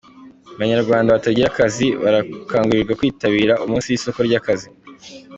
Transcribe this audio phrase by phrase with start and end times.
[0.55, 4.67] Abanyarwanda batagira akazi barakangurirwa kwitabira umunsi w’isoko ry’akazi